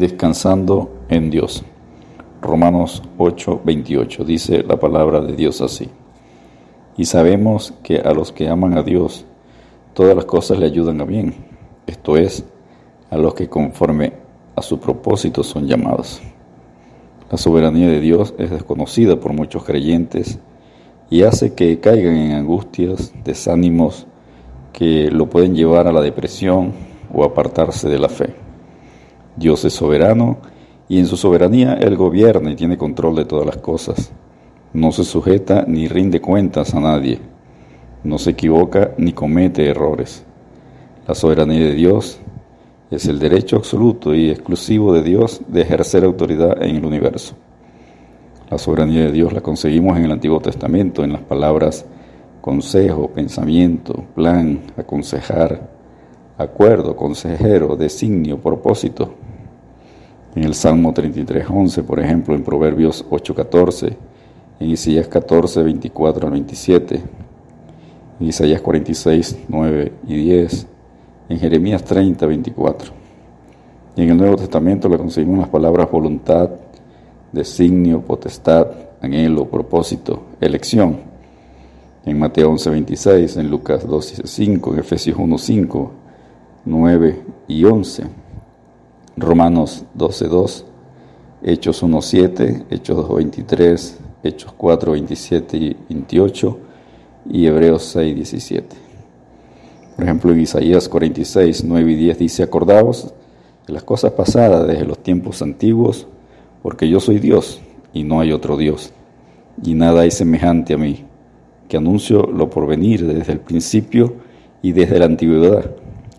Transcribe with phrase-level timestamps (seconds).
[0.00, 1.62] descansando en Dios.
[2.40, 5.90] Romanos 8, 28 dice la palabra de Dios así.
[6.96, 9.26] Y sabemos que a los que aman a Dios,
[9.92, 11.34] todas las cosas le ayudan a bien,
[11.86, 12.44] esto es,
[13.10, 14.14] a los que conforme
[14.56, 16.22] a su propósito son llamados.
[17.30, 20.38] La soberanía de Dios es desconocida por muchos creyentes
[21.10, 24.06] y hace que caigan en angustias, desánimos
[24.72, 26.72] que lo pueden llevar a la depresión
[27.12, 28.49] o apartarse de la fe.
[29.40, 30.36] Dios es soberano
[30.86, 34.12] y en su soberanía Él gobierna y tiene control de todas las cosas.
[34.74, 37.20] No se sujeta ni rinde cuentas a nadie.
[38.04, 40.26] No se equivoca ni comete errores.
[41.08, 42.20] La soberanía de Dios
[42.90, 47.34] es el derecho absoluto y exclusivo de Dios de ejercer autoridad en el universo.
[48.50, 51.86] La soberanía de Dios la conseguimos en el Antiguo Testamento en las palabras
[52.42, 55.70] consejo, pensamiento, plan, aconsejar,
[56.36, 59.14] acuerdo, consejero, designio, propósito.
[60.36, 63.96] En el Salmo 33.11, por ejemplo, en Proverbios 8.14,
[64.60, 67.02] en Isaías 14, 24 al 27,
[68.20, 70.66] en Isaías 46, 9 y 10,
[71.30, 72.92] en Jeremías 30, 24.
[73.96, 76.48] Y en el Nuevo Testamento le conseguimos las palabras voluntad,
[77.32, 78.68] designio, potestad,
[79.00, 80.98] anhelo, propósito, elección.
[82.04, 85.92] En Mateo 11, 26, en Lucas 2, 5, en Efesios 1, 5,
[86.66, 88.19] 9 y 11.
[89.16, 90.66] Romanos 12, 2,
[91.42, 96.58] Hechos 1, 7, Hechos 2, 23, Hechos 4, 27 y 28
[97.30, 98.76] y Hebreos 6, 17.
[99.96, 103.12] Por ejemplo, en Isaías 46, 9 y 10 dice, acordaos
[103.66, 106.06] de las cosas pasadas desde los tiempos antiguos,
[106.62, 107.60] porque yo soy Dios
[107.92, 108.92] y no hay otro Dios,
[109.62, 111.04] y nada hay semejante a mí,
[111.68, 114.14] que anuncio lo por venir desde el principio
[114.62, 115.70] y desde la antigüedad,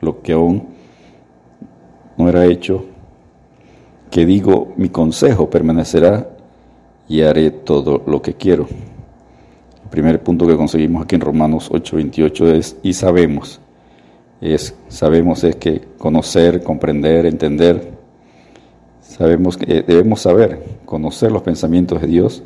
[0.00, 0.71] lo que aún
[2.16, 2.84] no era hecho,
[4.10, 6.28] que digo, mi consejo permanecerá
[7.08, 8.66] y haré todo lo que quiero.
[9.84, 13.60] El primer punto que conseguimos aquí en Romanos 8:28 es, y sabemos
[14.42, 17.92] es, sabemos es que conocer, comprender, entender,
[19.00, 22.42] sabemos que debemos saber, conocer los pensamientos de Dios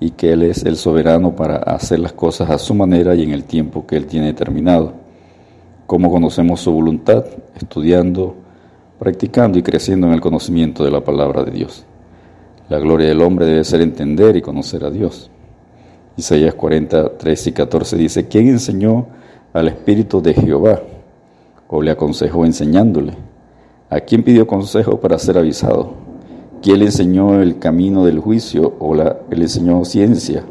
[0.00, 3.30] y que Él es el soberano para hacer las cosas a su manera y en
[3.30, 4.92] el tiempo que Él tiene determinado.
[5.86, 7.24] ¿Cómo conocemos su voluntad?
[7.56, 8.36] Estudiando,
[9.00, 11.84] practicando y creciendo en el conocimiento de la palabra de Dios.
[12.68, 15.28] La gloria del hombre debe ser entender y conocer a Dios.
[16.16, 19.06] Isaías 43 y 14 dice, ¿quién enseñó
[19.52, 20.80] al Espíritu de Jehová?
[21.72, 23.14] o le aconsejó enseñándole?
[23.88, 25.92] ¿A quién pidió consejo para ser avisado?
[26.62, 30.44] ¿Quién le enseñó el camino del juicio o le enseñó ciencia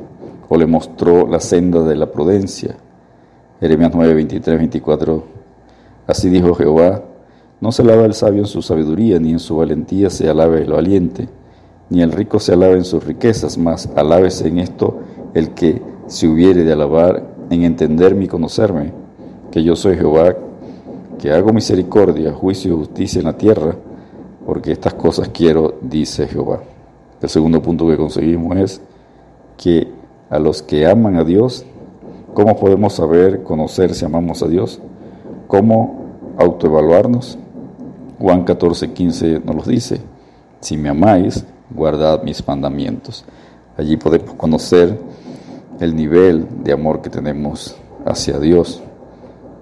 [0.47, 2.77] o le mostró la senda de la prudencia?
[3.59, 5.23] Jeremías 9, 23, 24.
[6.07, 7.03] Así dijo Jehová,
[7.61, 10.71] no se alaba el sabio en su sabiduría, ni en su valentía se alabe el
[10.71, 11.29] valiente,
[11.89, 14.99] ni el rico se alabe en sus riquezas, mas alábese en esto
[15.33, 18.93] el que se hubiere de alabar en entenderme y conocerme,
[19.51, 20.35] que yo soy Jehová
[21.19, 23.75] que hago misericordia, juicio y justicia en la tierra,
[24.45, 26.61] porque estas cosas quiero, dice Jehová.
[27.21, 28.81] El segundo punto que conseguimos es
[29.57, 29.91] que
[30.29, 31.65] a los que aman a Dios,
[32.33, 34.79] ¿cómo podemos saber, conocer si amamos a Dios?
[35.47, 36.05] ¿Cómo
[36.37, 37.37] autoevaluarnos?
[38.19, 40.01] Juan 14, 15 nos lo dice,
[40.59, 43.23] si me amáis, guardad mis mandamientos.
[43.77, 44.99] Allí podemos conocer
[45.79, 48.83] el nivel de amor que tenemos hacia Dios.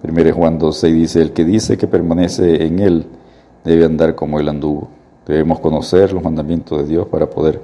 [0.03, 3.05] 1 Juan 2.6 dice, el que dice que permanece en Él
[3.63, 4.87] debe andar como Él anduvo.
[5.27, 7.61] Debemos conocer los mandamientos de Dios para poder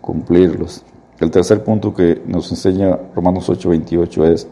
[0.00, 0.82] cumplirlos.
[1.20, 4.48] El tercer punto que nos enseña Romanos 8.28 es,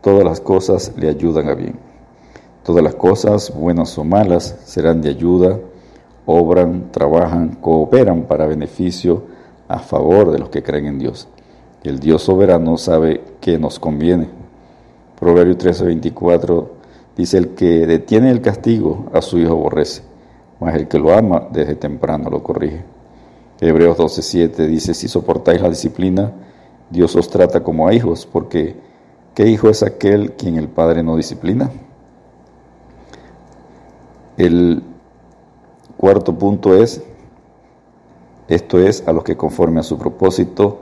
[0.00, 1.89] todas las cosas le ayudan a bien.
[2.64, 5.58] Todas las cosas, buenas o malas, serán de ayuda,
[6.26, 9.24] obran, trabajan, cooperan para beneficio
[9.66, 11.28] a favor de los que creen en Dios.
[11.82, 14.28] El Dios soberano sabe qué nos conviene.
[15.18, 16.68] Proverbio 13:24
[17.16, 20.02] dice, el que detiene el castigo a su hijo aborrece,
[20.60, 22.84] mas el que lo ama desde temprano lo corrige.
[23.60, 26.32] Hebreos 12:7 dice, si soportáis la disciplina,
[26.90, 28.76] Dios os trata como a hijos, porque
[29.34, 31.70] ¿qué hijo es aquel quien el Padre no disciplina?
[34.40, 34.82] El
[35.98, 37.02] cuarto punto es,
[38.48, 40.78] esto es a los que conforme a su propósito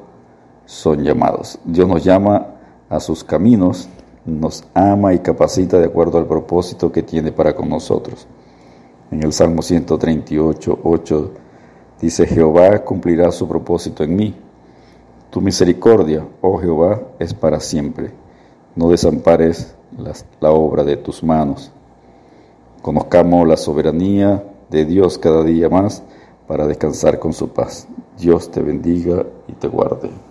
[0.64, 1.58] son llamados.
[1.64, 2.54] Dios nos llama
[2.88, 3.88] a sus caminos
[4.24, 8.28] nos ama y capacita de acuerdo al propósito que tiene para con nosotros.
[9.10, 11.32] En el Salmo 138, 8
[12.00, 14.36] dice, Jehová cumplirá su propósito en mí.
[15.30, 18.12] Tu misericordia, oh Jehová, es para siempre.
[18.76, 19.74] No desampares
[20.40, 21.72] la obra de tus manos.
[22.82, 26.02] Conozcamos la soberanía de Dios cada día más
[26.46, 27.88] para descansar con su paz.
[28.18, 30.27] Dios te bendiga y te guarde.